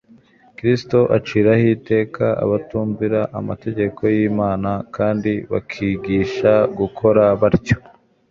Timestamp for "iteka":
1.75-2.25